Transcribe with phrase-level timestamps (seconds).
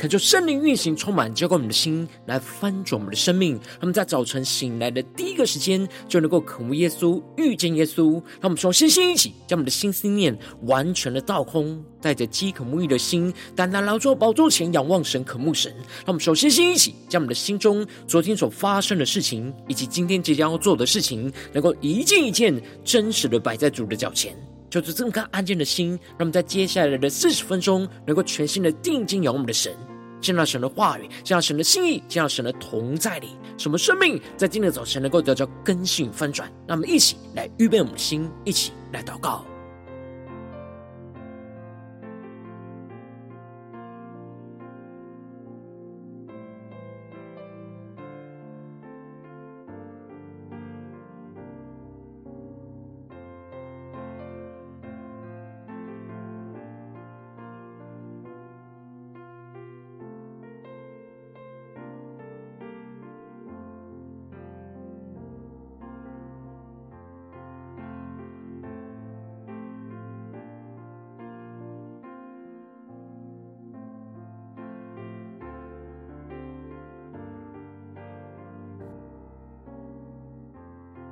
[0.00, 3.52] 恳求圣灵运行，充满浇灌我们的心，来翻转我们的生命。
[3.52, 8.12] 让我们在早晨醒来的第一个时间，就能够渴慕耶稣，遇见耶稣。
[8.40, 15.70] 让我们从星星一起，将我们的心思念完全的倒空，带着饥渴沐浴的心，单单劳作宝座前仰望神，渴慕神。
[15.76, 24.34] 让我们首先先一起，将我们的心中昨天所发生的事情，以及今天即将要做的事情，能够一件一件真实的摆在主的脚前。
[24.70, 29.76] 就是这么颗安静的心，让我们在接下来的四十分钟，能够全心的定睛仰望我们的神。
[30.20, 36.50] 见到神的话语，见到神的心意，见到神的同在里，什么生命在今天早晨能够得到更新翻转？
[36.66, 39.44] 那么一起来预备我们的心，一起来祷告。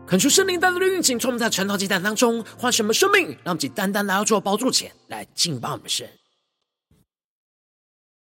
[0.08, 6.08] 恳求圣灵单独的运行，从我们在晨祷祭坛当中换什么生命，让我们单单来到主宝座前来敬拜我们神，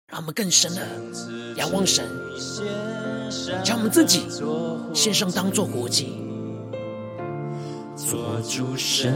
[0.08, 0.88] 让我们更深的
[1.58, 2.06] 仰望神，
[3.66, 4.22] 将我们自己
[4.94, 6.14] 献上当作活祭，
[7.97, 9.13] 做主圣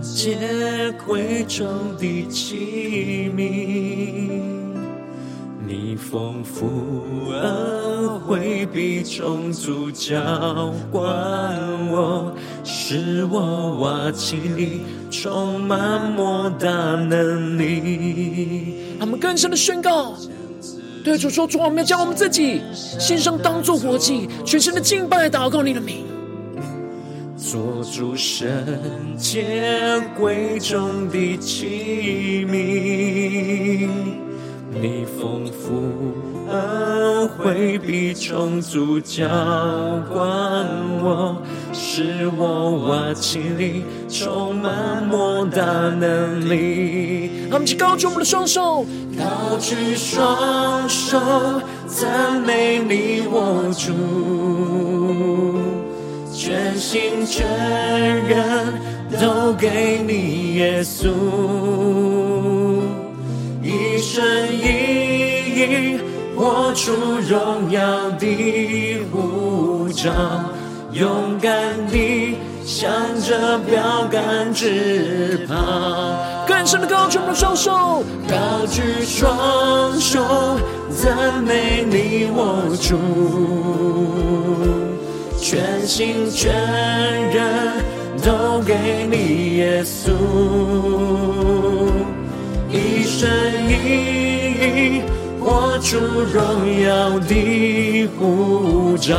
[0.00, 4.65] 洁贵重的器皿。
[5.66, 11.02] 你丰富恩惠必充足浇灌
[11.90, 12.32] 我，
[12.62, 18.76] 使我瓦器里充满莫大能力。
[19.00, 20.14] 他们更深的宣告，
[21.02, 26.04] 对主说：主，我们要将我们自己献上，当作活祭，全身的敬拜祷告你的名，
[27.36, 28.46] 做主圣
[29.18, 33.88] 洁贵重的器皿。
[34.80, 35.82] 你丰富
[36.50, 39.26] 恩惠必充足浇
[40.12, 40.66] 灌
[41.02, 41.36] 我，
[41.72, 47.30] 使我瓦器里充满莫大能力。
[47.48, 48.84] 让我们一起高举我们的双手，
[49.18, 51.18] 高举双手
[51.86, 53.92] 赞美你我主，
[56.32, 57.46] 全心全
[58.26, 58.74] 人
[59.20, 62.15] 都给你耶稣。
[64.16, 64.64] 一生一
[65.60, 66.00] 意
[66.34, 66.90] 活出
[67.28, 70.10] 荣耀的呼召，
[70.90, 71.52] 勇敢
[71.88, 72.34] 地
[72.64, 72.90] 向
[73.20, 75.54] 着标杆直跑。
[76.48, 80.58] 更深的高举我们的双手，高举双手
[80.90, 82.96] 赞美你我主，
[85.38, 86.50] 全心全
[87.34, 87.84] 人
[88.24, 90.10] 都给你耶稣。
[93.16, 93.30] 一生
[93.66, 93.72] 一
[94.98, 95.02] 意
[95.40, 99.16] 活出荣耀的呼召，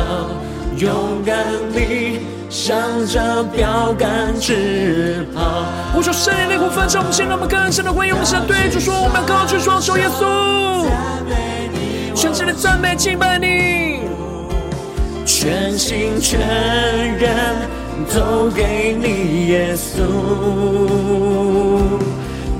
[0.76, 1.36] 勇敢
[1.74, 2.78] 地向
[3.08, 5.64] 着标杆直跑。
[5.96, 10.86] 我说圣灵的火焚烧我们心，让我们更深的回应我们神，对主说：我们要高举双手，耶稣，
[12.14, 13.98] 全心的赞美敬拜你，
[15.26, 16.38] 全心全
[17.18, 17.56] 人
[18.14, 20.04] 都给你耶稣。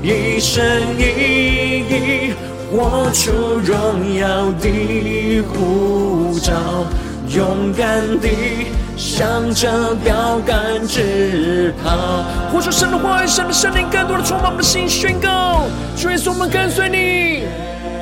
[0.01, 0.63] 一生
[0.97, 2.33] 一意
[2.71, 3.31] 活出
[3.63, 6.53] 荣耀的护照，
[7.27, 8.29] 勇敢地
[8.95, 12.23] 向着标杆直跑。
[12.49, 15.63] 呼求神的话语，神的圣灵更多的充满我们的心，宣告：
[15.97, 16.97] 主耶稣，我们跟随你。
[16.97, 17.49] 耶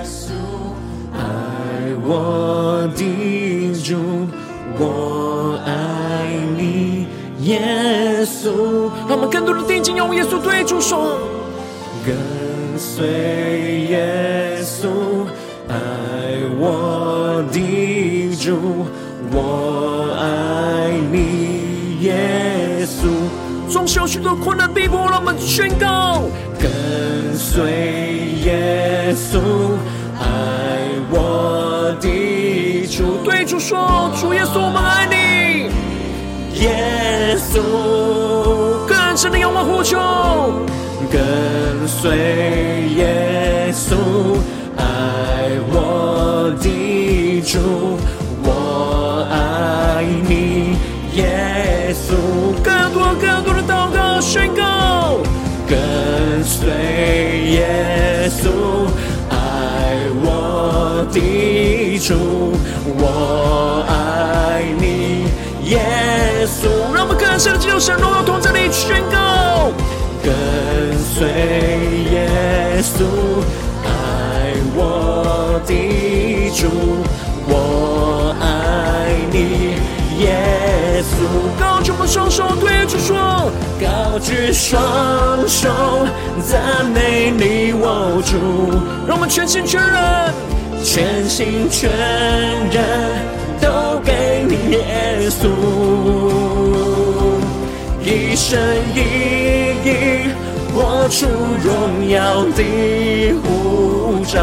[0.06, 0.32] 稣，
[1.16, 1.20] 爱
[2.06, 4.28] 我的主，
[4.78, 7.08] 我爱你，
[7.42, 8.92] 耶稣。
[9.10, 11.18] 让我们更多的定睛用耶稣对主说。
[12.07, 12.15] 跟
[12.80, 13.06] 随
[13.89, 14.88] 耶稣，
[15.68, 15.75] 爱
[16.57, 18.86] 我的主，
[19.30, 22.15] 我爱你，耶
[22.86, 23.09] 稣。
[23.69, 26.21] 纵使有许多困难逼迫，让我们宣告：
[26.57, 27.74] 跟随
[28.45, 29.42] 耶稣，
[30.18, 33.18] 爱我的主。
[33.25, 35.69] 对主说：主耶稣，我们爱你，
[36.62, 37.59] 耶稣。
[38.88, 39.98] 更深的仰望呼求。
[41.09, 42.18] 跟随
[42.95, 43.95] 耶稣，
[44.75, 44.83] 爱
[45.71, 47.98] 我的主，
[48.44, 50.75] 我爱你，
[51.15, 52.13] 耶稣。
[52.62, 55.18] 更多更多的祷告宣告，
[55.68, 56.68] 跟随
[57.51, 58.50] 耶稣，
[59.30, 62.15] 爱我的主，
[62.98, 65.27] 我爱你，
[65.69, 65.80] 耶
[66.45, 66.68] 稣。
[66.94, 69.27] 让我们更深的进入神荣耀同在里宣告。
[71.18, 71.28] 随
[72.12, 72.30] 耶
[72.84, 73.04] 稣，
[73.84, 75.74] 爱我的
[76.54, 76.68] 主，
[77.48, 78.46] 我爱
[79.31, 79.74] 你，
[80.22, 81.10] 耶稣。
[81.60, 84.80] 高举我双手对主说，高举双
[85.48, 85.68] 手
[86.46, 88.38] 赞美你，我主。
[89.08, 90.31] 让我们全心全人，
[90.84, 91.90] 全心全
[92.69, 92.78] 人
[93.60, 95.50] 都给你耶稣，
[98.04, 98.60] 一生
[98.94, 99.00] 一
[99.84, 100.30] 意
[100.78, 101.26] 活出
[101.64, 104.40] 荣耀的护照，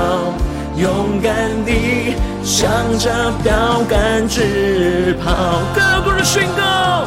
[0.76, 1.32] 勇敢
[1.64, 3.08] 地向着
[3.44, 7.06] 标杆直跑，各国的宣告，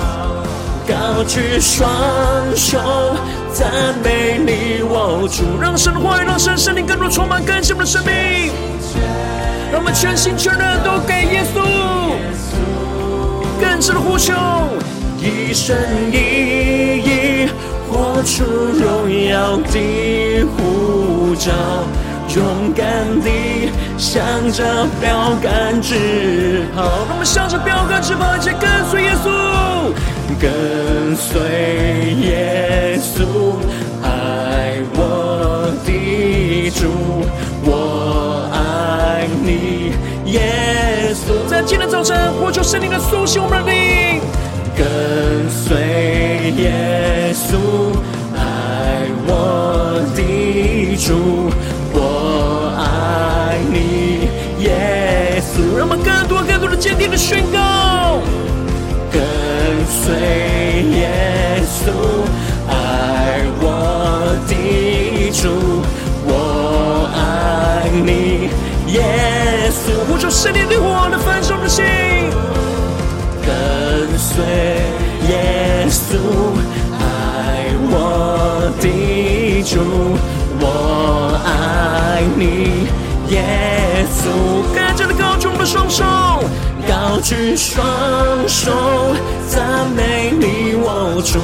[0.87, 1.89] 高举双
[2.55, 2.79] 手。
[3.51, 3.69] 赞
[4.01, 8.49] 美你，我主，让神的话语，让神圣灵更多充满更新我们的生命，
[9.73, 11.59] 让我们全心全人都给耶稣，
[13.59, 14.33] 更深的呼求，
[15.19, 15.75] 一生
[16.13, 17.01] 一
[17.89, 21.51] 活出荣耀的呼召，
[22.35, 22.85] 勇敢
[23.21, 29.25] 地向着标杆直跑，让我们向着标杆直跑，一起跟随耶稣。
[30.39, 31.39] 跟随
[32.21, 33.23] 耶稣，
[34.03, 36.85] 爱我的主，
[37.63, 39.93] 我爱你，
[40.29, 41.49] 耶稣。
[41.49, 44.21] 在今天早晨，呼求圣灵的苏醒我们的灵。
[44.75, 44.85] 跟
[45.49, 45.75] 随
[46.61, 47.06] 耶
[47.37, 47.53] 稣，
[48.35, 48.39] 爱
[49.27, 51.51] 我的主，
[51.93, 54.27] 我爱你，
[54.63, 55.77] 耶稣。
[55.77, 58.19] 让我们更多更多的坚定的宣告。
[59.11, 59.21] 跟
[59.85, 60.15] 随
[60.97, 61.91] 耶稣，
[62.67, 65.83] 爱我的主，
[66.25, 68.49] 我爱你，
[68.93, 69.93] 耶稣。
[70.09, 71.85] 呼求圣灵的火来焚烧我的心。
[73.45, 74.43] 跟随
[82.37, 82.87] 你，
[83.29, 83.41] 耶
[84.13, 84.21] 稣。
[84.73, 86.03] 更加的高举我们的双手，
[86.87, 87.83] 高举双
[88.47, 88.71] 手。
[89.47, 91.39] 赞美你，我主，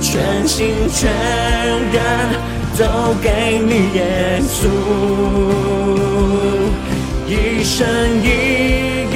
[0.00, 1.10] 全心全
[1.92, 1.96] 人
[2.78, 2.82] 都
[3.20, 4.68] 给你耶稣，
[7.26, 7.86] 一生
[8.22, 8.24] 一
[9.12, 9.14] 意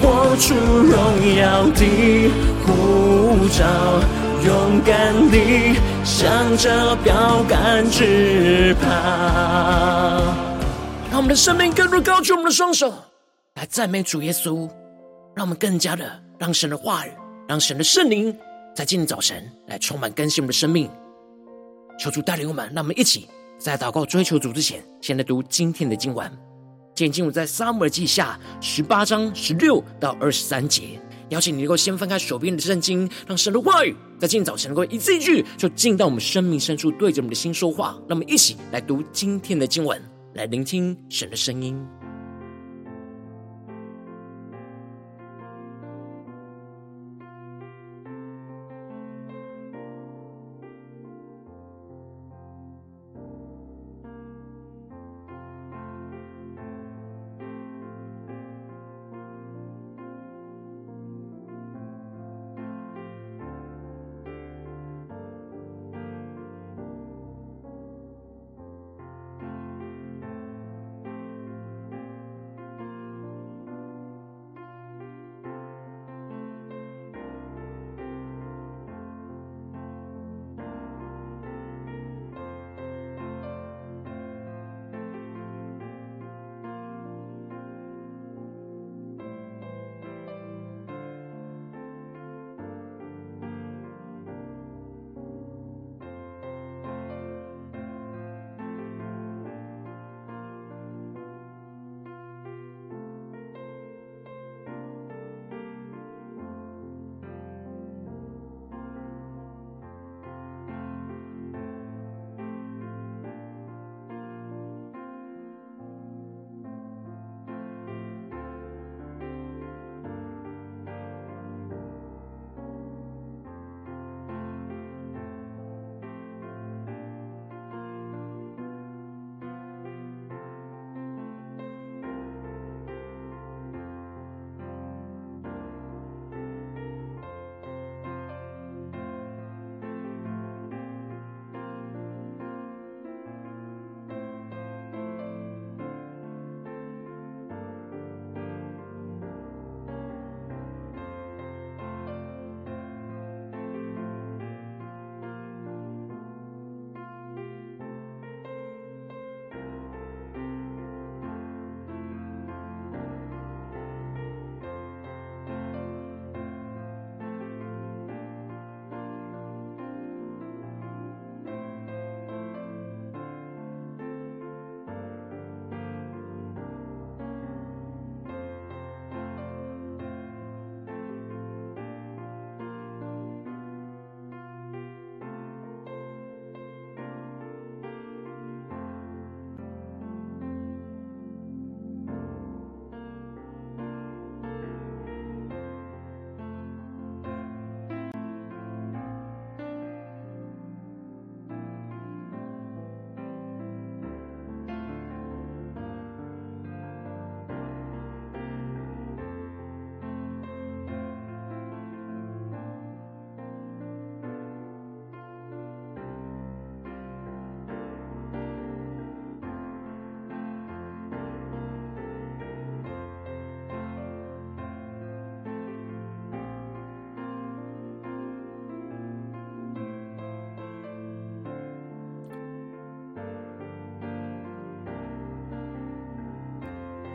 [0.00, 0.96] 活出荣
[1.36, 1.80] 耀的
[2.64, 2.66] 呼
[3.48, 3.62] 召，
[4.44, 5.74] 勇敢地
[6.04, 8.88] 向着标杆直跑。
[11.10, 12.92] 让我们的生命更入高举我们的双手，
[13.54, 14.68] 来赞美主耶稣。
[15.34, 17.12] 让我们更加的让神的话语，
[17.48, 18.36] 让神的圣灵
[18.74, 20.90] 在今天早晨来充满更新我们的生命。
[21.98, 26.30] 求主带领我们，让我们一起在祷告追求主之前，先来读今天的经文。
[26.94, 31.00] 今天经文在撒母耳记下十八章十六到二十三节。
[31.30, 37.98] 邀请你能够先翻开手边的圣经，让神的话语在今早晨能够一字一句就进到我们生命深处，对着我们的心说话。
[38.08, 40.00] 让我们一起来读今天的经文，
[40.34, 41.97] 来聆听神的声音。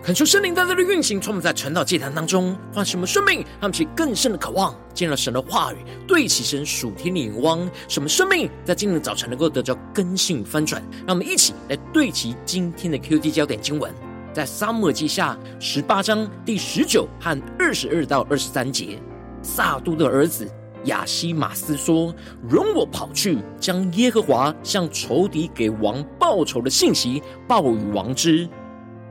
[0.04, 10.84] 恳求圣灵在这里运行，充满在传道祭坛当中，唤醒我们生命，让我们起更深的渴望，见到神的话语，对齐神属天的眼光，什么生命在今天的早晨能够得到更新翻转。
[11.08, 13.90] 让我们一起来对齐今天的 QD 焦点经文，
[14.34, 19.00] 在撒母记下十八章第十九和二十二到二十三节。
[19.42, 20.46] 撒督的儿子
[20.84, 22.14] 亚希马斯说
[22.46, 28.50] ：“容我跑去，将耶和华向仇敌给王报仇的信息报与王知。”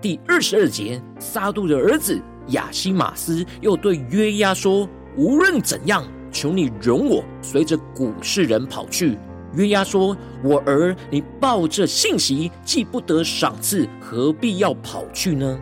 [0.03, 9.17] 第二十二节，撒杜的儿子亚西马斯又对约押说：“无论怎样，求你容我随着古世人跑去。”
[9.55, 15.57] 约押说：“我儿，你抱着信息，既不得赏赐，何必要跑去呢？”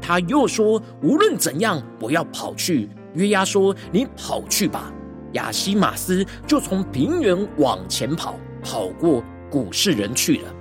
[0.00, 4.92] 他又说：“无论怎样，我要跑去。”约押说：“你跑去吧。”
[5.34, 10.54] 亚西马斯就从平原往前跑，跑过古世人去了。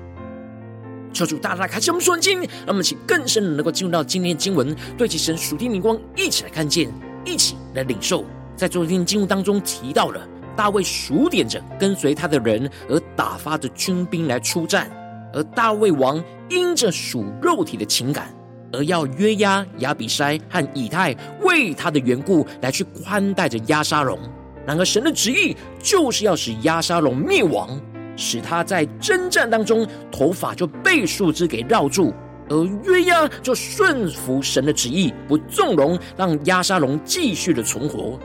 [1.13, 6.91] 求主大大开启我们属经，让我们请更深的能够进入到今天的经文，对齐神属天灵光，一起来看见，
[7.25, 8.25] 一起来领受。
[8.55, 10.21] 在昨天经文当中提到了
[10.55, 14.89] 大卫数点着跟随他的人，而打发着军兵来出战，
[15.33, 18.33] 而大卫王因着属肉体的情感，
[18.71, 24.19] 而要约押、亚比筛和以太为他的缘故来去宽待着押沙龙。
[24.65, 27.79] 然而神的旨意就是要使押沙龙灭亡。
[28.21, 32.13] 使他在征战当中头发就被树枝给绕住，
[32.47, 38.19] 而约押就顺服神的旨意，不纵容让押沙龙继续的存活，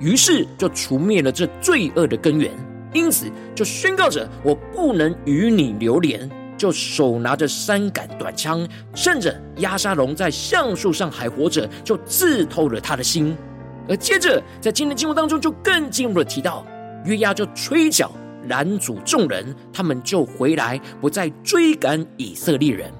[0.00, 2.50] 于是就除灭了这罪恶的根源。
[2.94, 6.28] 因此就宣告着：我不能与你流连。
[6.58, 13.36] 就手拿着三杆短枪，趁着押沙龙在橡树上还活着，就刺透了他的心。
[13.88, 16.64] 而接着在今天经文当中，就更进一步的提到，
[17.04, 18.12] 约押就吹角。
[18.48, 22.92] 拦阻众人，他们就回来，不再追赶以色列人。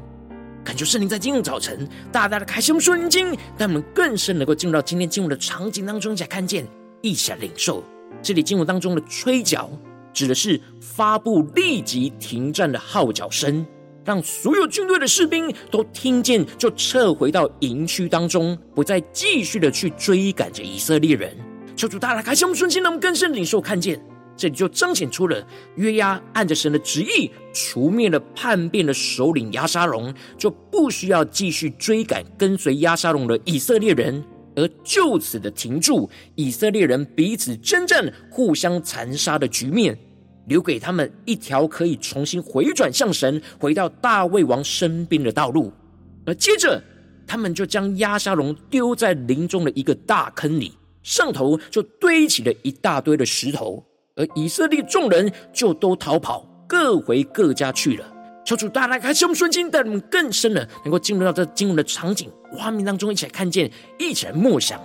[0.64, 6.64] 恳求圣灵在今日早晨大大的开启我们属灵经，让我们更深能够进入到今天经文的场景当中，才看见，
[7.00, 7.82] 一起领受。
[8.22, 9.68] 这里经文当中的吹角，
[10.12, 13.66] 指的是发布立即停战的号角声，
[14.04, 21.36] 让所有军队的士兵都听见，就撤回到营区当中，不再继续的去追赶着以色列人。
[21.74, 24.00] 求主大大开启我们属灵经，让我们更深领受看见。
[24.36, 25.46] 这里就彰显出了
[25.76, 34.24] 约押按着神的旨意除灭了叛变的首领押沙龙，就不需要继续追赶跟随押沙龙的以色列人，
[34.56, 39.96] 而就此的停住以色列人彼此征战、互相残杀的局面，
[40.46, 45.72] 留给他们一条可以重新回转向神、回到大卫王身边的道路。
[46.24, 46.82] 而接着，
[47.26, 50.72] 他们就将押沙龙丢在林中的一个大坑里，
[51.02, 53.84] 上头就堆起了一大堆的石头。
[54.16, 58.06] 而以色列众人就都逃跑，各回各家去了。
[58.44, 64.80] 求主大大开启我们属灵，带我们更深的能够进入到这经文的场景画面当中，一起来看见，一起来默想。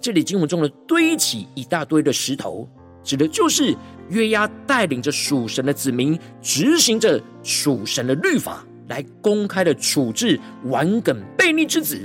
[0.00, 2.68] 这里经文中的堆起一大堆的石头，
[3.02, 3.76] 指的就是
[4.08, 12.00] 约押带领着属神的子民，执行着属神的律法，来公开的处置顽梗悖逆之子，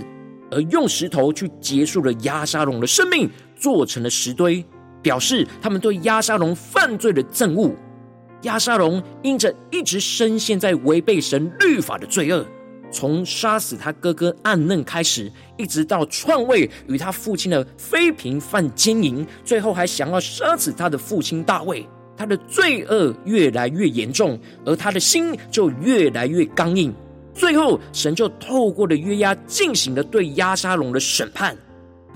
[0.52, 4.66] 而用石头去结束了押沙龙的生命，做成了石堆。
[5.08, 7.74] 表示他们对押沙龙犯罪的憎恶。
[8.42, 12.46] 押沙龙因着一直深陷在违背神律法的罪恶，
[12.92, 21.88] 从杀死他哥哥暗嫩开始，一直到篡位与他父亲的妃嫔犯奸淫，最后还想要杀死他的父亲大卫。
[22.18, 26.94] 他的罪恶越来越严重，而他的心就越来越刚硬。
[27.34, 31.56] 最后，神就透过了约押进行了对押沙龙的审判。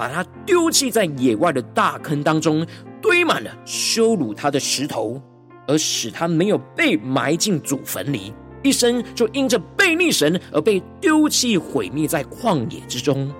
[0.02, 2.66] 把他丢弃在野外的大坑当中，
[3.00, 5.22] 堆满了羞辱他的石头，
[5.68, 13.32] 而使他没有被埋进祖坟里，一生就因着悖逆神而被丢弃毁灭在旷野之中。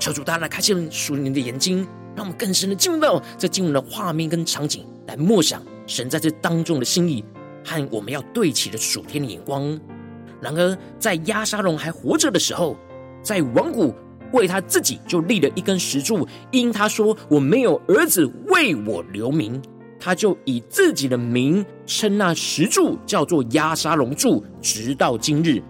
[0.00, 7.24] 求主大大开启属灵的眼睛，让我们更深的进入到这经文的画面跟场景，来默想神在这当中的心意
[7.64, 9.78] 和我们要对齐的属天的眼光。
[10.40, 12.76] 然而，在押沙龙还活着的时候，
[13.22, 13.94] 在王谷。
[14.34, 19.62] 为他自己就立了一根石柱，因他说我没有儿子为我留名，
[19.98, 25.62] 他就以自己的名称那石柱叫做压沙龙柱，直到今日。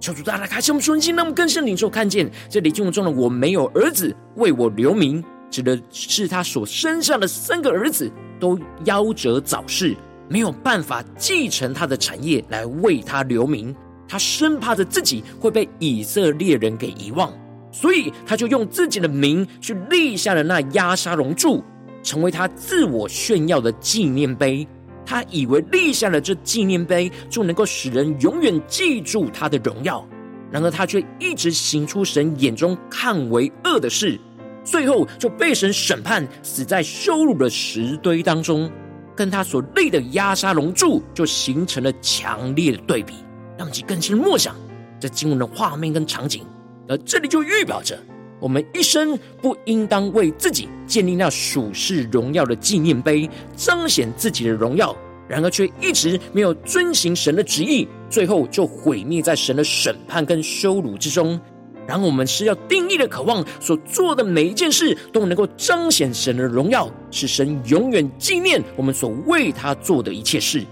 [0.00, 9.96] 求主大大开启我们属灵心，让我们更深领受看见这里经文中的我没有儿子为我留名，指的是他所生下的三个儿子都夭折早逝，
[10.28, 13.74] 没有办法继承他的产业来为他留名，
[14.06, 17.32] 他生怕着自己会被以色列人给遗忘。
[17.78, 21.62] 所以他就用自己的名去立下了那压沙龙柱，
[22.02, 24.66] 成为他自我炫耀的纪念碑。
[25.04, 30.02] 他以为立下了这纪念碑，就能够使人永远记住他的荣耀。
[30.50, 34.18] 然而他却一直行出神眼中看为恶的事，
[34.64, 38.70] 最后就被神审判，死在羞辱的石堆当中，
[39.14, 43.12] 跟他所立的压沙龙柱就形成了强烈的对比，
[43.58, 44.56] 让其更深默想
[44.98, 46.42] 这经文的画面跟场景。
[46.88, 47.98] 而这里就预表着，
[48.40, 54.94] 我们一生不应当为自己建立那属世荣耀的纪念碑，彰显自己的荣耀。
[55.28, 61.40] 然而，却一直没有遵行神的旨意，最后就毁灭在神的审判跟羞辱之中。
[61.84, 70.64] 然后，我们是要定义的渴望所做的每一件事，都能够彰显神的荣耀，使神永远纪念我们所为他做的一切事。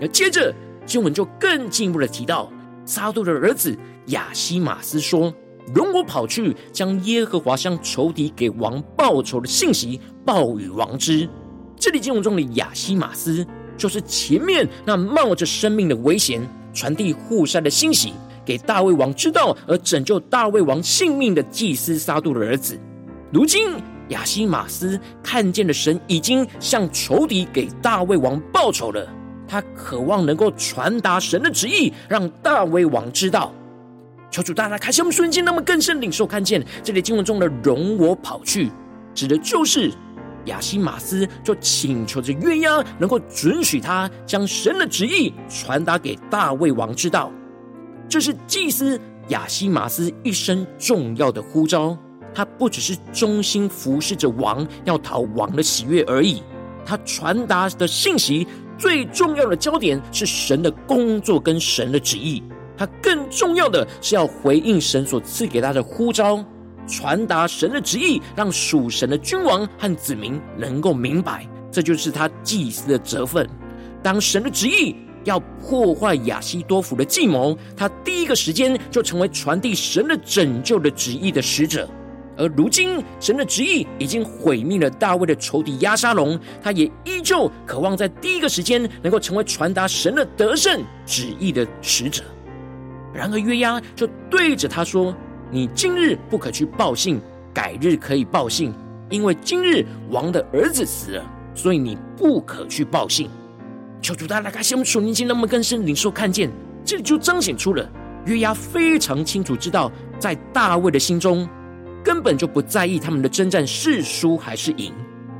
[0.00, 0.52] 而接着，
[0.84, 2.50] 经文就更进一步的提到，
[2.84, 5.32] 撒督的儿子亚西马斯说
[5.74, 11.28] ：“容我跑去，将耶和华向仇敌给王报仇的信息报与王之。”
[11.78, 13.46] 这里经文中的亚希马斯。
[13.74, 18.12] 就是前面那冒着生命的危险传递户筛的信息
[18.44, 22.78] 给大卫王知道，而拯救大卫王性命的祭司撒杜的儿子。
[23.32, 23.70] 如今
[24.10, 29.08] 亚希马斯看见了神已经向仇敌给大卫王报仇了，
[29.48, 33.52] 他渴望能够传达神的旨意，让大卫王知道。
[34.32, 38.68] 求主大大开启我们瞬间，那么更深领受看见这里经文中的“容我跑去”，
[39.14, 39.92] 指的就是。
[40.46, 47.30] 亚希马斯就请求着约押能够准许他将神的旨意传达给大卫王知道，
[48.08, 51.96] 这是祭司亚希马斯一生重要的呼召。
[52.34, 56.42] 他不只是忠心服侍着王，要讨王的喜悦而已。
[56.84, 58.44] 他传达的信息
[58.76, 62.42] 最重要的焦点是神的工作跟神的旨意。
[62.82, 66.44] 他更重要的是要回应神所赐给他的呼召。
[66.88, 73.48] 传达神的旨意，让属神的君王和子民能够明白，这就是他祭司的责分。
[74.02, 81.88] 当神的旨意要破坏亚希多弗的计谋，他第一个时间就成为传递神的拯救的旨意的使者。
[82.36, 92.24] 而如今，神的旨意已经毁灭了大卫的仇敌亚沙龙，他也依旧渴望在第一个时间能够成为传达神的得胜旨意的使者。
[93.12, 95.14] 然而约押就对着他说。
[95.54, 97.20] 你今日不可去报信，
[97.52, 98.72] 改日可以报信，
[99.10, 103.28] 因为今日王的儿子死了，所以你不可去报信。
[104.00, 106.50] 求主大大开启我们属灵心，让我们更深领受看见，
[106.86, 107.86] 这里就彰显出了
[108.24, 111.46] 约押非常清楚知道，在大卫的心中
[112.02, 114.90] 根本就不在意他们的征战是输还是赢，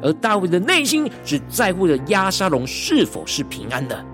[0.03, 4.05] 而大卫的内心只在乎着押沙龙是否是平安的。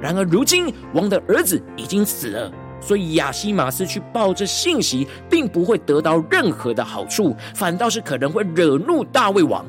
[0.00, 2.52] 然而如今王的儿子已经死了。
[2.80, 9.64] 所以亚西马斯去报这信息，并不会得到任何的好处，反倒是可能会惹怒大卫王。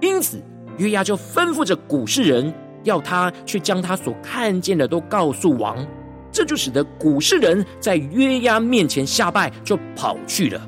[0.00, 0.42] 因此，
[0.78, 5.86] 约押就吩咐着古示人，要他去将他所看见的都告诉王。
[6.32, 10.60] 这就使得古示人在约押面前下拜，就跑去了。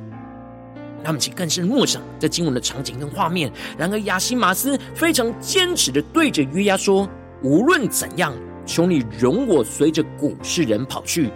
[1.04, 3.50] 他们其实更是默想这经文的场景跟画面。
[3.76, 7.08] 然而，亚西马斯非常坚持的对着约押说
[7.42, 8.32] ：“无论怎样，
[8.64, 11.30] 求你容我随着古示人跑去。”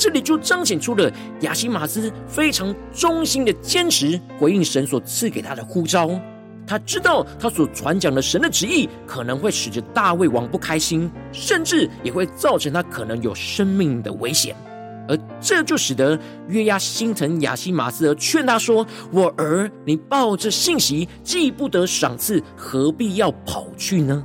[0.00, 6.10] 这里就彰显出了亚希玛斯非常忠心的坚持，回应神所赐给他的呼召。
[6.66, 14.56] 他知道他所传讲的神的旨意可能会使得大卫王不开心，甚至也会造成他可能有生命的危险。
[15.06, 24.24] 而这就使得约押心疼亚希玛斯，而劝他说：“我儿，你抱着信息，既不得赏赐，何必要跑去呢？”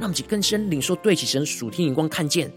[0.00, 2.52] 让我们更深领受对起神属天眼光看见。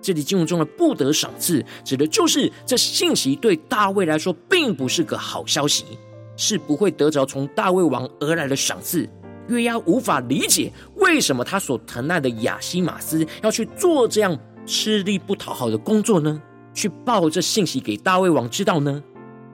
[0.00, 5.84] 这里经文中的不得赏赐，指的就是这信息对大卫来说并不是个好消息，
[6.36, 9.08] 是不会得着从大卫王而来的赏赐。
[9.48, 16.40] 约押无法理解为什么他所疼爱的亚希玛斯要去做这样吃力不讨好的工作呢？
[16.74, 19.02] 去报这信息给大卫王知道呢？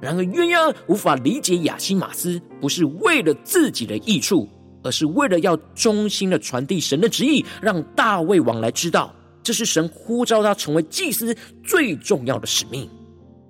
[0.01, 4.49] 然而约押无法理解亚希玛斯不是为了自己的益处，
[4.83, 9.15] 而是为了要忠心的传递神的旨意，让大卫王来知道。
[9.45, 12.89] 这是神呼召他成为祭司最重要的使命。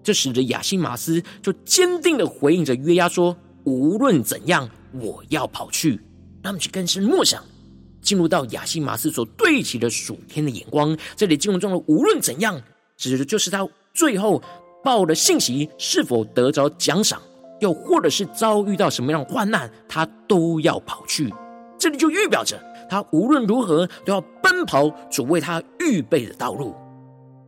[0.03, 5.99] 这使得亚西马斯就坚定的回应着约押说：“无论怎样，我要跑去。”
[6.43, 7.43] 让我们去更深默想，
[8.03, 10.95] 进入到亚西马斯所对齐的属天的眼光。
[11.17, 12.61] 这里经文中的“无论怎样”，
[12.99, 14.43] 指的就是他最后
[14.83, 17.23] 报的信息是否得着奖赏，
[17.61, 21.33] 又或者是遭遇到什么样的患难，他都要跑去。
[21.79, 22.61] 这里就预表着。
[22.89, 26.75] 他无论如何都要奔跑主为他预备的道路。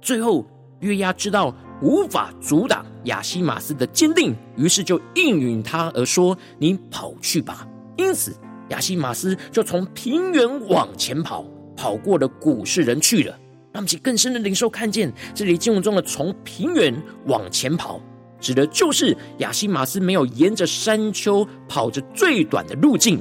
[0.00, 0.44] 最后，
[0.80, 8.36] 约押知道无法阻挡亚西马斯的坚定，于是就应允他而说：“你跑去吧。”因此，
[8.68, 11.44] 亚西马斯就从平原往前跑，
[11.76, 13.36] 跑过了古世人去了。
[13.72, 16.94] 让我们更深的灵兽看见这里经文中的从平原
[17.26, 18.00] 往前跑，
[18.40, 23.20] 指的就是亚西马斯没有沿着山丘跑着最短的路径，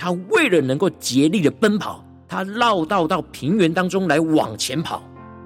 [0.00, 5.02] 他为了能够竭力的奔跑，他绕道到平原当中来往前跑。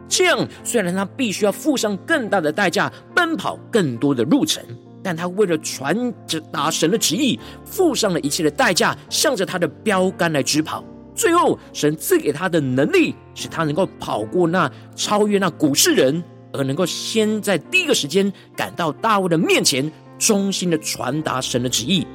[0.08, 4.62] 这样虽然他必须要付上更大的代价，奔跑更多的路程，
[5.02, 6.14] 但他为了传
[6.52, 10.84] 达神的旨意，付上了一切的代价，向着他的标杆来直跑。
[11.16, 22.06] 最后，神赐给他的能力，使他能够跑过那超越那古世人，而能够先在第一个时间赶到大卫的面前，忠心的传达神的旨意。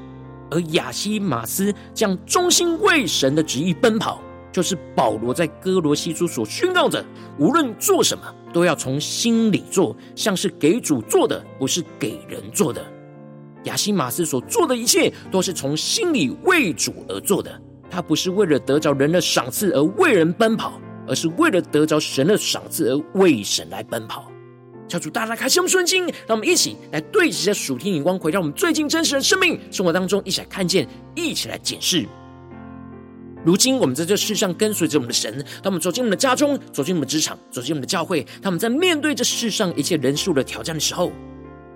[0.51, 7.05] 而亚西马斯将忠心为神的旨意奔跑，就是保罗在哥罗西书所宣告的：
[7.37, 12.85] 无论做什么，都要从心里做，像是给主做的，不是给人做的。
[13.65, 17.61] 亚西马斯所做的一切，都是从心里为主而做的。
[17.91, 24.31] 他不是为了得着人的赏赐而为人奔跑，而是为了得着神的赏赐而为神来奔跑。
[24.89, 32.05] 求主大大开心我们顺经，让我们一起来对齐这属天眼光，回到我们最近真实的生命生活当中，一起来看见，一起来检视。
[33.45, 41.11] 如今我们在这世上跟随着我们的神，当我们走进我们的家中，走进我们的职场，走进我们的教会，他们在面对这世上一切人数的挑战的时候，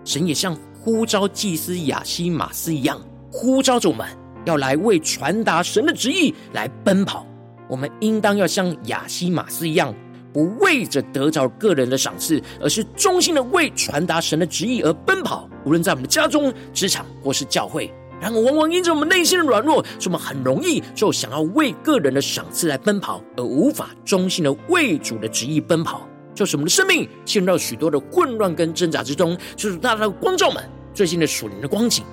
[0.04, 3.00] 神也像呼召祭司亚西马斯一样，
[3.32, 4.06] 呼召着我们。
[4.46, 7.26] 要来为传达神的旨意来奔跑，
[7.70, 9.96] 我们应当要像亚西马斯一样，
[10.34, 15.48] 不为着得着个人的赏赐，而是忠心的为传达神的旨意而奔跑。
[15.64, 29.38] 无论在我们的家中、职场或是教会，然而往往因着我们内心的软弱，使我们很容易就想要为个人的赏赐来奔跑，而无法忠心的为主的旨意奔跑，就是我们的生命陷入到许多的混乱跟挣扎之中。
[29.56, 32.04] 就是大家的光照们最近的属灵的光景，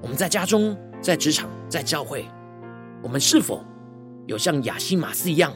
[0.00, 0.76] 我们在家中。
[1.02, 2.24] 在职场，在教会，
[3.00, 3.62] 我们是否
[4.26, 5.52] 有像亚西马斯一样，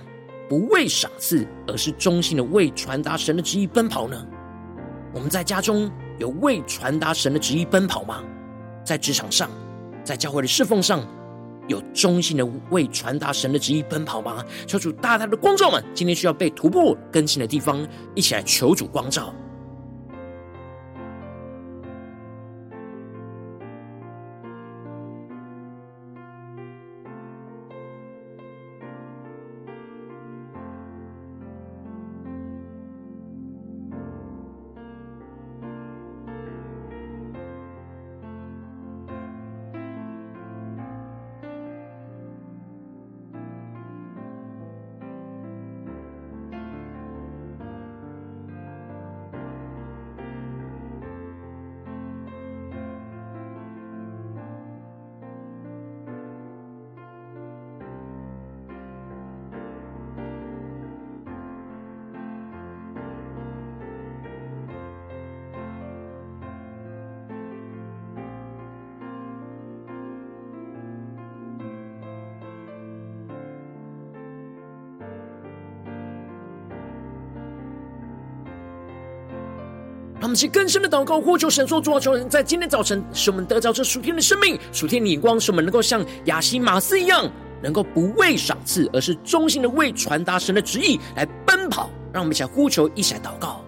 [0.50, 4.26] 不为赏赐，而是忠心的为传达神的旨意奔跑呢？
[5.14, 8.20] 我们在家中有为传达神的旨意奔跑吗？
[8.84, 9.48] 在职场上，
[10.02, 11.06] 在教会的侍奉上，
[11.68, 14.44] 有忠心的为传达神的旨意奔跑吗？
[14.66, 17.86] 求主大大的光照们，今天需要被突破更新的地方，
[18.16, 19.32] 一起来求主光照。
[80.48, 87.30] 更深的祷告，呼求神说：主啊，求人在今天早晨，使我们得着这属天的生命、属天的眼光，使我们能够像亚西马斯一样，
[87.62, 91.90] 能够不为赏赐，而是衷心的为传达神的旨意来奔跑。
[92.12, 93.59] 让我们一起来呼求，一起来祷告。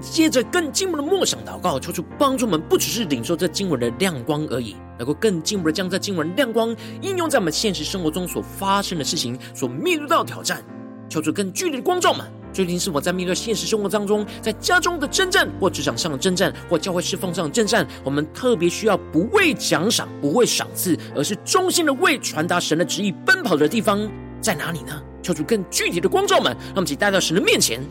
[0.00, 10.62] 接着更进一步的默想祷告，求主帮助我们，不只是领受这经文的亮光而已，能够更进一步的将这经文亮光应用在我们现实生活中所发生的事情、所面对到挑战。
[11.08, 24.08] 求主更具体的光照们，究竟是否在面对现实生活当中，在家中的征战，或职场上的征战，或教会侍奉上的征战，我们特别需要不为奖赏、不为赏赐，而是忠心的为传达神的旨意奔跑的地方
[24.40, 25.02] 在哪里呢？
[25.20, 27.82] 求主更具体的光照们，让我们一起带到神的面前。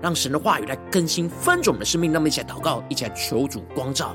[0.00, 4.14] 让神的话语来更新翻转我们的生命，让我们一起来祷告，一起来求主光照，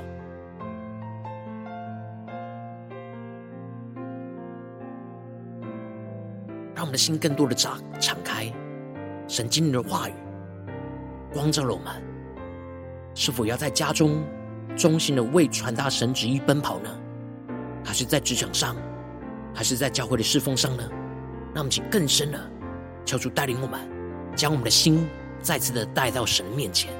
[6.74, 8.50] 让我们的心更多的敞敞开。
[9.28, 10.12] 神今日的话语
[11.32, 12.02] 光照了我们，
[13.14, 14.22] 是否要在家中
[14.76, 16.88] 忠心的为传达神旨意奔跑呢？
[17.84, 18.74] 还是在职场上，
[19.54, 20.82] 还是在教会的侍奉上呢？
[21.54, 22.40] 让我们请更深的
[23.04, 23.78] 求主带领我们，
[24.34, 25.06] 将我们的心。
[25.44, 26.90] 再次的带到神面前，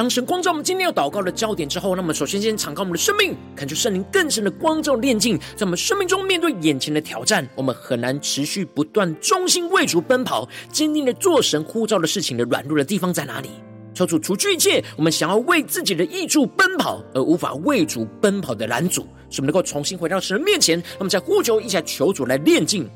[0.00, 13.50] 当神光照我们今天要祷告的焦点之后，那么首先先敞开我们的生命，恳求圣灵更深的光照炼净，在我们生命中面对眼前的挑战，我们很难持续不断忠心为主奔跑，坚定的做神呼召的事情的软弱的地方在哪里？
[13.92, 20.82] 求主除去一切我们想要为自己的益处奔跑而无法为主奔跑的拦阻，使我们能够重新回到神的面前。
[20.96, 22.88] 那么在呼求一下，求主来炼净。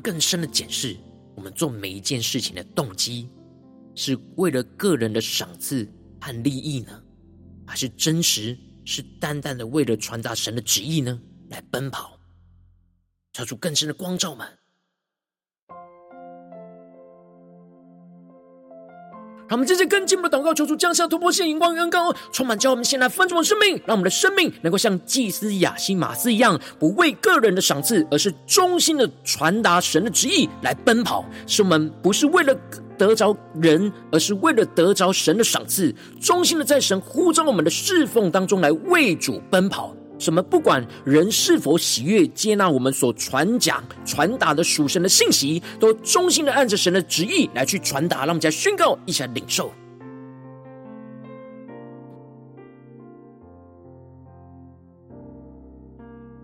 [0.00, 0.96] 更深的检视
[1.34, 3.28] 我们做每一件事情的动机，
[3.94, 5.88] 是为了个人的赏赐
[6.20, 7.02] 和利益呢，
[7.66, 11.20] 还是真实是淡淡的为了传达神的旨意呢？
[11.48, 12.18] 来奔跑，
[13.32, 14.46] 照出更深的光照们。
[19.50, 31.24] 让我们接着更进一步的祷告，求主降下突破性、荧光与恩膏，充满叫我们先来分盛我们生命，让我们的生命能够像祭司亚西马斯一样，不为个人的赏赐，而是忠心的传达神的旨意来奔跑。
[31.48, 32.56] 使我们不是为了
[32.96, 39.92] 得着人，而是为了得着神的赏赐，忠心的在神呼召我们的侍奉当中来为主奔跑。
[40.20, 40.42] 什么？
[40.42, 48.18] 不管人是否喜悦接纳我们所传讲、传达的属神的信息，都忠心的按着神的旨意来去传达。
[48.18, 49.72] 让我们再宣告一下领受，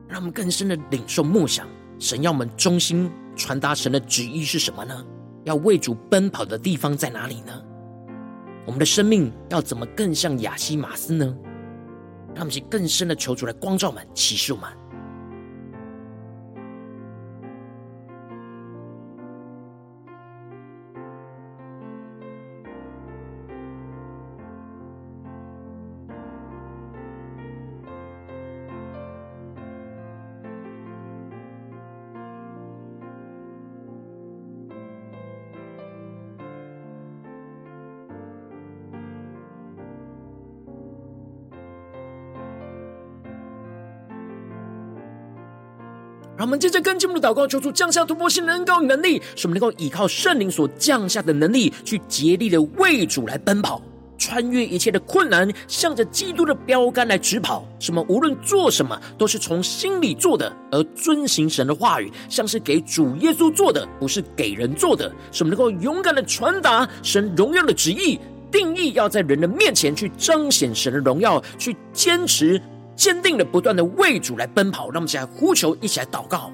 [0.08, 1.68] 让我们更深的领受默想。
[1.98, 5.04] 神要我们忠心传达神的旨意是什么呢？
[5.44, 7.62] 要为主奔跑的地方在哪里呢？
[8.64, 11.36] 我们的生命要怎么更像亚西马斯呢？
[12.37, 14.86] 让我们去更深的求主来光照我们、启示我们。
[46.46, 53.82] 我们接着更进一步的祷告，求主降下突破性的恩膏与能力，使我们能够依靠圣灵所降下的能力，去竭力的为主来奔跑，
[54.16, 57.66] 穿越一切的困难，向着基督的标杆来直跑。
[57.80, 65.12] 使我们无论做什么，都是从心里做的，而遵行神的话语，像是给主耶稣做的，不是给人做的。
[65.32, 68.20] 使我们能够勇敢的传达神荣耀的旨意，
[68.52, 72.62] 定义要在人的面前去彰显神的荣耀，去坚持。
[72.96, 76.50] 坚定的不断的为主来奔跑，让我们一起来呼求，一起来祷告，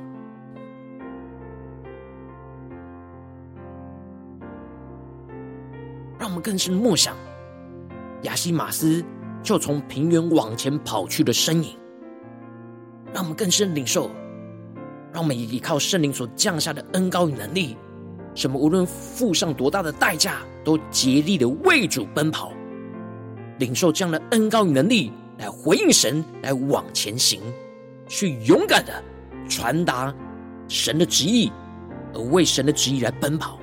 [6.19, 7.17] 让我们更深默想
[8.23, 9.05] 亚西马斯
[9.43, 11.79] 就从平原往前跑去的身影，
[13.15, 14.11] 让我们更深领受，
[15.13, 17.77] 让我们依靠圣灵所降下的恩高与能力，
[18.35, 22.53] 什么无论付上多大的代价，都竭力的为主奔跑，
[23.59, 25.13] 领受这样的恩高与能力。
[25.39, 27.41] 来回应神，来往前行，
[28.07, 29.03] 去勇敢的
[29.49, 30.15] 传达
[30.69, 31.51] 神的旨意，
[32.15, 33.59] 而为神的旨意来奔跑。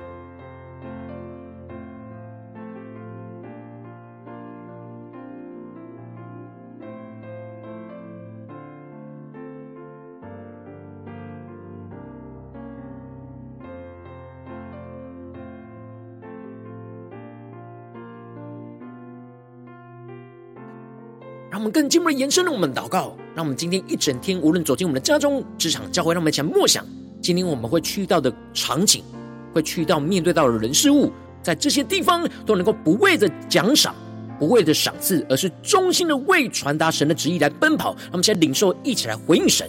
[21.60, 26.82] 我们更进一步的延伸了我们的祷告，让我们今天一整天，无论走进我们的家中、职场、教会，让我们一起来默想，
[27.20, 29.04] 今天我们会去到的场景，
[29.52, 33.94] 会去到面对到的人事物，在这些地方都能够不为着奖赏，
[34.38, 37.94] 不为着赏赐，而是衷心的为传达神的旨意来奔跑。
[38.04, 39.68] 让我们先领受，一起来回应神。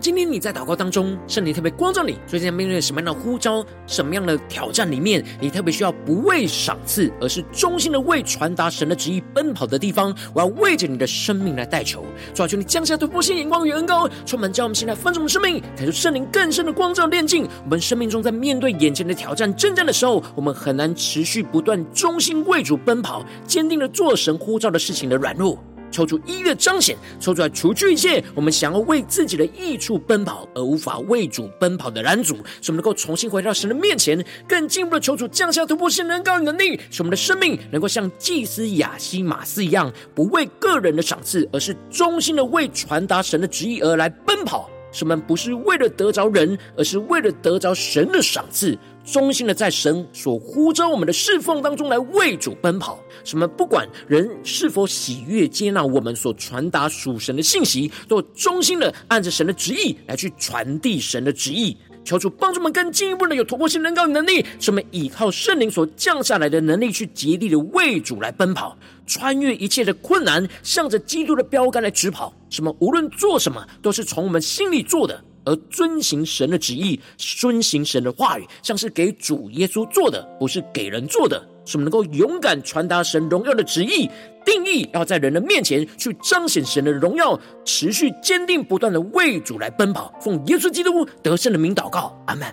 [0.00, 12.02] 今天你在祷告当中，圣灵特别光照你，最近面对什么样的呼召、什么样的挑战里面，你特别需要不为赏赐，而是忠心的为传达神的旨意奔跑的地方，我要为着你的生命来代求。
[12.32, 17.46] 主啊，求你降下突破性眼光与恩膏，充满将我们现在丰盛的生命，感受圣灵更深的光照炼净。
[17.64, 18.06] 我们生命。
[18.06, 25.58] 中在面对眼前的挑战、征战的时候，我们很难持续不断忠心为主奔跑，坚定的做神呼召的事情的软弱。
[25.96, 44.68] 抽出一的彰显，抽出来除去一切我们想要为自己的益处奔跑而无法为主奔跑的拦阻，使我们能够重新回到神的面前，更进一步的求主降下突破性能高能力，使我们的生命能够像祭司亚西马斯一样，不为个人的赏赐，而是衷心的为传达神的旨意而来奔跑。
[44.96, 48.78] 使我们不是为了得着人，而是为了得着神的赏赐。
[49.04, 61.76] 忠心的在神所呼召我们的侍奉当中来为主奔跑，什么不管人是否喜悦接纳我们所传达属神的信息，都忠心的按着神的旨意来去传递神的旨意。
[62.06, 72.32] 求主帮助我们更进一步的有突破性能高的能力，使我们依靠圣灵所降下来的能力，去竭力的为主来奔跑，穿越一切的困难，向着基督的标杆来直跑。
[72.48, 75.20] 什么无论做什么，都是从我们心里做的。
[75.44, 81.40] 而遵行神的旨意，遵行神的话语，像是给主耶稣做的，不是给人做的。
[81.64, 84.10] 什么能够勇敢传达神荣耀的旨意，
[84.46, 90.14] 定义要在人的面前去彰显神的荣耀，持续坚定不断的为主来奔跑。
[90.22, 92.46] 奉耶稣基督得胜的名祷告，阿门。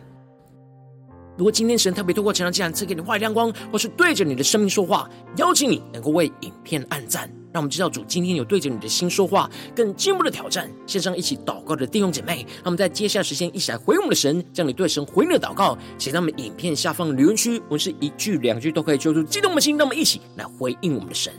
[1.37, 7.29] 如果今天神特别透过这样这样赐给你话语亮光，或是对着你的生命说话，邀请你能够为影片按赞。
[7.51, 10.69] 让我们知道主今天有对着你的心说话，更进一步的挑战。
[10.87, 19.77] 线上一起祷告的弟兄姐妹，让我们在接下来时间一起来回应我们的神，将你对神回应的祷告写在我们影片下方留言区，无论是一句两句都可以，揪出激动的心。
[19.77, 21.31] 让我们一起来回应我们的神。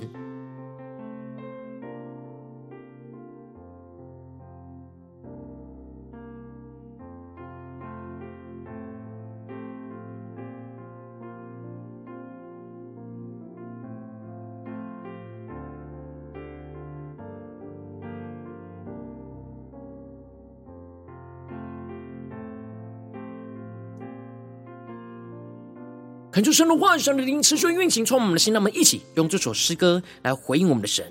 [26.34, 28.52] 恳求神的话语、神的灵持续运行，充满我们的心。
[28.52, 31.06] 让我们一起用这首诗歌来回应我们的神，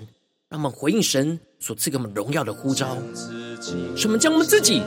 [0.50, 2.98] 让我们回应神所赐给我们荣耀的呼召。
[3.96, 4.82] 使我们将我们自己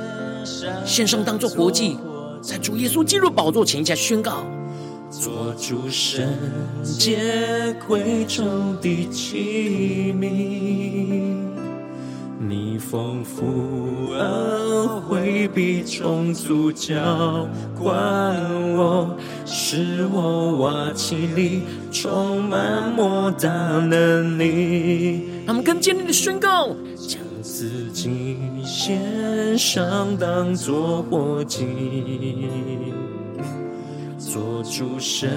[0.85, 1.97] 献上，当作活祭，
[2.43, 4.45] 在主耶稣基督宝座前一下宣告：
[5.11, 6.29] 做主圣
[6.85, 11.26] 洁贵重的器皿。
[12.91, 17.93] 丰富恩惠必充足浇灌
[18.77, 25.29] 我，使我瓦器里充满莫大能力。
[25.45, 31.67] 他们更坚定的宣告：将自己献上，当作活祭，
[34.17, 35.29] 做主圣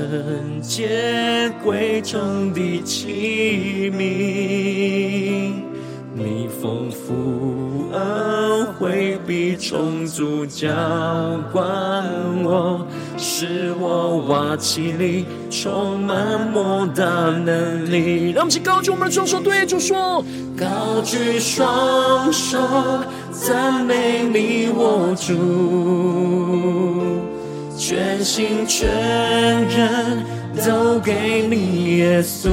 [0.61, 5.68] 洁贵重的器皿。
[6.19, 10.67] 你丰富恩惠必充足浇
[11.53, 11.63] 灌
[12.43, 12.85] 我，
[13.17, 17.05] 使我瓦器里充满莫大
[17.45, 18.31] 能力。
[18.31, 20.21] 让我们一起高举我们的双手，对主说：
[20.57, 22.59] 高举双手，
[23.31, 25.33] 赞美你我主，
[27.77, 28.89] 全心全
[29.69, 30.21] 人
[30.67, 32.49] 都给你，耶稣，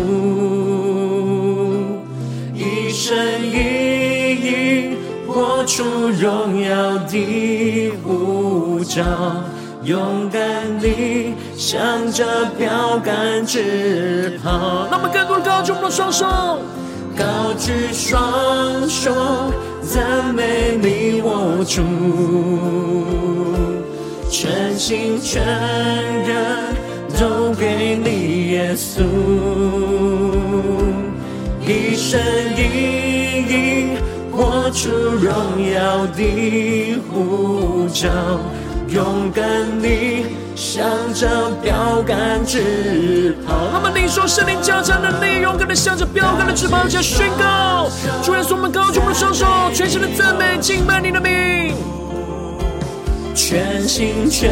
[3.14, 4.96] 一一
[5.26, 9.02] 活出荣耀的呼召，
[9.82, 12.24] 勇敢地向着
[12.58, 14.88] 标杆直跑。
[14.90, 16.26] 那么更多高举我们的双手，
[17.16, 19.12] 高举双手，
[19.82, 21.82] 赞美你我主。
[24.28, 25.42] 全心全
[26.24, 26.74] 人
[27.18, 29.02] 都给你，耶稣，
[31.66, 32.20] 一生
[32.56, 32.62] 一
[33.48, 33.98] 意
[34.30, 35.34] 活出荣
[35.74, 38.08] 耀的呼召，
[38.88, 39.44] 勇敢
[39.82, 43.68] 地向着标杆直跑。
[43.72, 47.90] 那么你说圣灵加强能力，勇敢地向着标杆的直跑，加宣告，
[48.22, 49.44] 主耶稣，我们高举我们的双手，
[49.74, 51.74] 全心的赞美敬拜你的名。
[53.34, 54.50] 全心全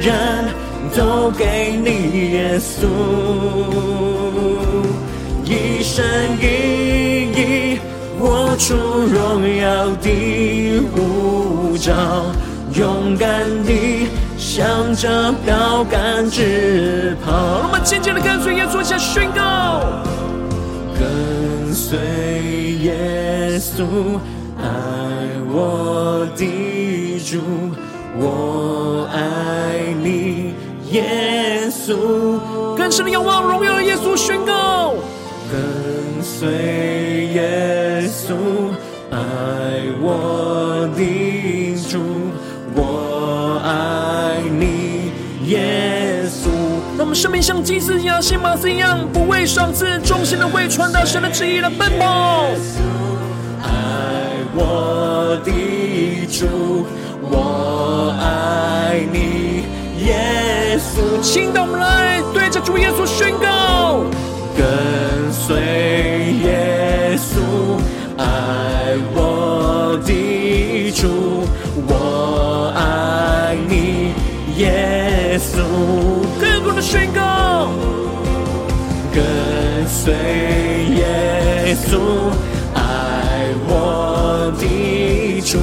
[0.00, 0.48] 人
[0.96, 2.86] 都给你，耶稣，
[4.88, 4.89] 一
[5.90, 6.04] 生
[6.40, 7.80] 一意
[8.20, 11.92] 活出荣耀的护照，
[12.74, 14.06] 勇敢地
[14.38, 17.32] 向着标杆直跑。
[17.64, 19.80] 我们紧紧地跟随耶稣，下宣告，
[20.94, 21.98] 跟随
[22.84, 23.82] 耶稣，
[24.62, 24.62] 爱
[25.52, 27.40] 我的主。
[28.16, 30.54] 我爱你，
[30.92, 32.38] 耶稣。
[32.76, 34.94] 更深的仰望荣耀的耶稣宣告，
[36.40, 36.48] 随
[37.34, 38.32] 耶稣，
[39.10, 39.18] 爱
[40.00, 42.00] 我的主。
[42.74, 45.12] 我爱你，
[45.50, 46.48] 耶稣。
[46.96, 52.46] 让我们生命像祭司亚西马斯一样，不为赏赐，忠心的为传达神的旨意来奔跑。
[53.62, 53.68] 爱
[54.54, 55.52] 我的
[56.38, 56.86] 主。
[57.20, 59.64] 我爱你，
[60.06, 61.20] 耶稣。
[61.20, 64.04] 请我们来对着主耶稣宣告，
[64.56, 67.40] 跟随耶稣，
[68.16, 68.24] 爱
[69.14, 71.44] 我的主。
[71.86, 74.12] 我爱你，
[74.56, 75.60] 耶稣。
[76.40, 77.68] 更多的宣告，
[79.12, 79.22] 跟
[79.88, 80.14] 随
[80.94, 81.98] 耶稣，
[82.74, 82.80] 爱
[83.68, 85.58] 我的主。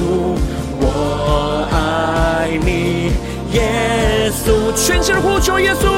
[0.80, 3.12] 我爱你
[3.52, 5.88] 耶稣，全心的呼求耶稣，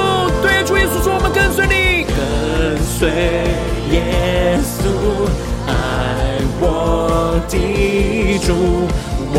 [0.43, 3.11] 对主耶稣说：“我们跟随你，跟随
[3.91, 4.85] 耶稣，
[5.67, 5.73] 爱
[6.61, 8.55] 我的主，
[9.33, 9.37] 我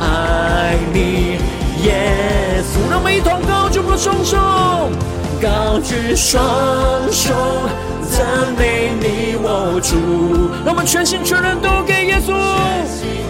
[0.00, 1.38] 爱你，
[1.84, 4.36] 耶稣。”让我们一同高举我双手，
[5.40, 6.42] 高举双
[7.12, 7.34] 手，
[8.10, 9.96] 赞美你我主。
[10.64, 12.32] 让我们全心全人都给耶稣，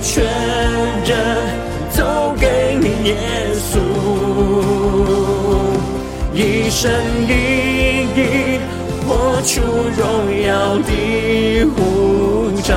[0.03, 0.25] 全
[1.05, 1.69] 人。
[1.99, 3.17] 都给你，耶
[3.59, 3.81] 稣，
[6.33, 6.89] 一生
[7.27, 7.68] 一
[9.43, 9.61] 出
[9.97, 12.75] 荣耀的护照，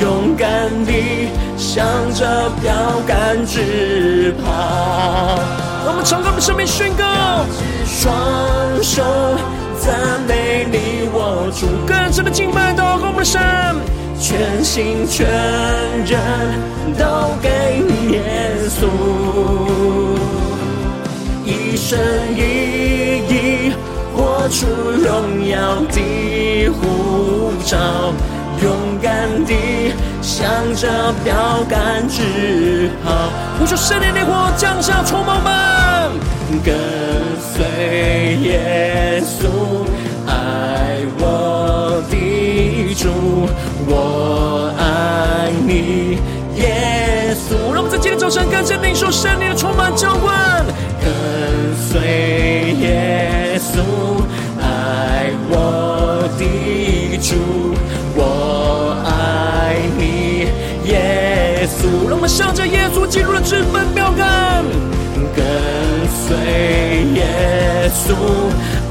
[0.00, 2.72] 勇敢地向着标
[3.06, 5.40] 杆直跑。
[5.86, 7.04] 我们敞开我们的生命宣告，
[7.86, 8.14] 双
[8.82, 9.02] 手
[9.78, 13.40] 赞美你我主，更深的敬拜祷告我们的神。
[14.20, 15.26] 全心全
[16.04, 16.20] 人
[16.98, 18.22] 都给你，耶
[18.68, 18.86] 稣，
[21.42, 21.98] 一生
[22.36, 22.59] 一
[24.50, 27.78] 出荣耀的呼召，
[28.62, 33.30] 勇敢地向着标杆直跑。
[33.58, 36.10] 呼求圣灵的火降下充满们，
[36.64, 36.74] 跟
[37.38, 39.46] 随耶稣，
[40.26, 43.08] 爱我的主。
[43.86, 46.18] 我爱你，
[46.56, 47.72] 耶稣。
[47.72, 50.64] 让我们在今天早晨更深领受圣灵的充满浇灌，
[51.00, 51.12] 跟
[51.76, 53.80] 随耶稣，
[67.90, 68.14] 稣，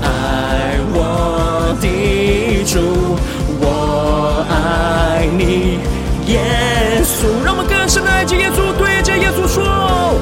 [0.01, 3.17] 爱我的主。
[3.61, 5.79] 我爱你，
[6.27, 7.43] 耶稣。
[7.43, 10.15] 让我们更深的爱着耶稣，对着耶稣说：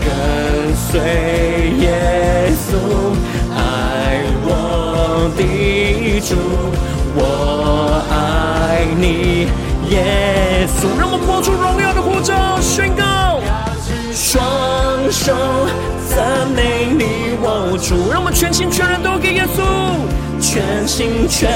[0.00, 0.08] 跟
[0.74, 1.00] 随
[1.80, 2.76] 耶稣，
[3.54, 6.34] 爱我的主。
[7.16, 9.48] 我爱你，
[9.90, 10.98] 耶稣。
[10.98, 13.40] 让我们播出荣耀的呼召，宣告：
[14.12, 14.42] 双
[15.10, 15.32] 手，
[17.86, 18.10] 主。
[18.10, 19.62] 让我们全心全人都给耶稣，
[20.40, 21.50] 全心全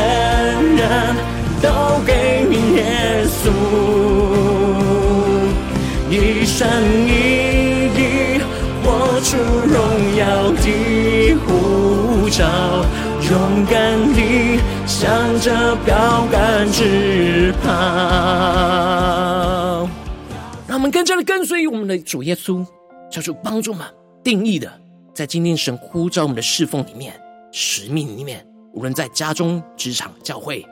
[0.76, 1.16] 人。
[1.60, 1.68] 都
[2.06, 3.50] 给你，耶稣，
[6.08, 6.68] 一生
[7.04, 8.40] 一意
[8.84, 9.76] 活出荣
[10.16, 12.46] 耀的呼召，
[13.28, 13.76] 勇敢
[14.14, 15.02] 地向
[15.40, 17.68] 着标杆直跑。
[20.68, 22.64] 让我们更加的跟随我们的主耶稣，
[23.10, 23.84] 求主帮助我们
[24.22, 24.70] 定义的，
[25.18, 30.64] 在今天神呼召我们的侍奉里面、使命里面，无论在家中、职场、教会，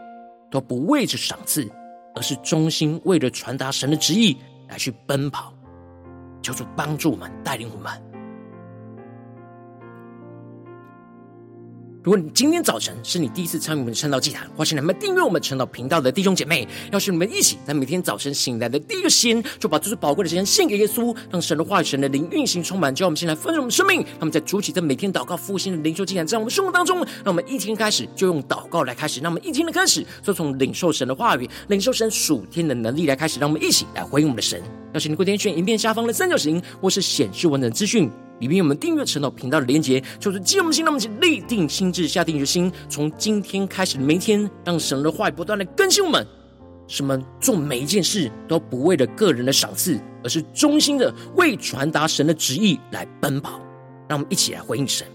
[0.52, 1.68] 都不为着赏赐，
[2.14, 4.36] 而是忠心为了传达神的旨意
[4.68, 5.52] 来去奔跑。
[6.42, 8.00] 求主帮助我们，带领我们。
[12.06, 24.06] 如果你今天早晨是你第一次参与我们的晨祷祭坛，或是你们订阅我们晨祷频道的弟兄姐妹，要是你们一起在每天早晨醒来的第一个时间，就把这最宝贵的时间献给耶稣，让神的话语、神的灵运行充满，叫我们先来分盛我们生命。
[24.20, 34.62] 那么在主起在每天祷告复兴的灵修祭坛，在我们生活当中，让我们一天开始就用祷告来开始，让我们一天的开始就从领受神的话语、领受神属天的能力来开始，让我们一起来回应我们的神。
[34.92, 38.10] 要是你过点选影片下方的三角形，或是显示完整资讯。
[38.38, 46.26] 里面有我们订阅晨祷频道的连结，就是激我们心，让我们一起立定心志，下定决心，从今天开始每一天，让神的话语不断的更新我们，
[46.86, 53.58] 使我们做每一件事都不为了个人的赏赐，而是忠心的为传达神的旨意来奔跑。
[54.06, 55.06] 让我们一起来回应神。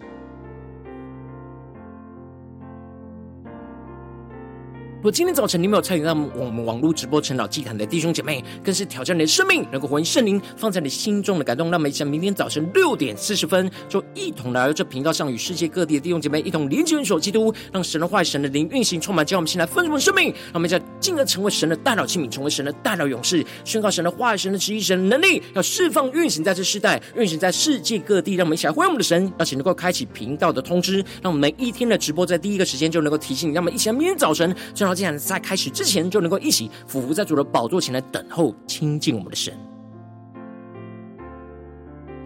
[5.02, 11.72] 如果今天早晨你没有参与到我们网络直播晨祷祭坛的弟兄姐妹，更是挑战你的生命，能够回应圣灵放在你心中的感动。
[11.72, 20.26] 那么一起明天早晨六点四十分，就一同来到这频道上，与世界各地的弟兄姐妹一同连接、联手基督，让神的话、神的灵运行充满，将我们先来分盛生命。
[20.26, 28.36] 让我们在进而成为神的大脑器皿，成为神的大脑勇士，宣告神的话、神的旨意、神的能力，要释放运行在这世代，运行在世界各地。
[28.36, 33.56] 让我们一起来回应我们的神，而且能够开启频道的通知，让我们每一天的直播在第一个时间就能够提醒你。
[33.56, 34.91] 让我们一起来明天早晨就让。
[34.94, 39.71] 竟然在开始之前就能够一起俯伏在主的宝座前来等候亲近我们的神。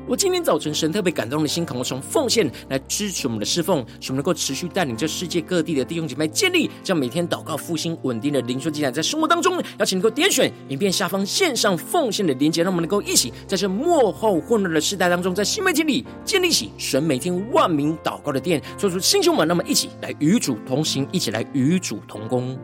[0.08, 22.56] 我今天早晨神特别感动的心，渴望从奉献来支持我们的侍奉，使我们能够持续带领这世界各地的弟兄姐妹建立这样每天祷告复兴稳定的灵修祭坛，在生活当中，邀请能够点选影片下方线上奉献的连结，让我们能够一起在这幕后混乱的时代当中，在新媒体里建立起神每天万名祷告的殿，做出新兄们，那么一起来与主同行，一起来与主同工。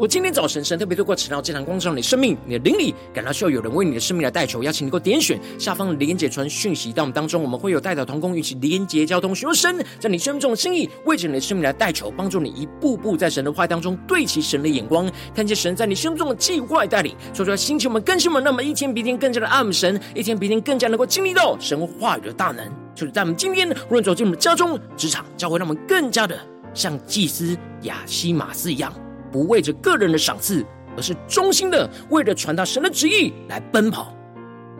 [0.00, 26.40] 我今天早晨，神特别透过晨祷这堂光照你的生命，你的灵里感到需要有人为你的生命来代求，邀请你能够点选下方的连结传讯息到我们当中，我们会有代表同工与其连结交通，寻求神在你生命中的心意，为着你的生命来代求，帮助你一步步在神的话当中对齐神的眼光，看见神在你生命中的计划带领，说出来星球我们更新我们，那么一天比一天更加的爱们神，一天比一天更加能够经历到神话语的大能，就是在我们今天无论走进我们家中、职场、教会，让我们更加的
[26.72, 28.90] 像祭司亚西玛斯一样。
[29.30, 30.64] 不为着个人的赏赐，
[30.96, 34.14] 而是衷心的为了传达神的旨意来奔跑。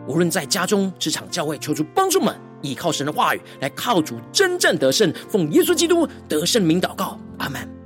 [0.07, 7.80] 无论在家中、职场、教会，求助帮助们，依靠神的话语来靠主真正得胜，奉耶稣基督得胜名祷告，阿门。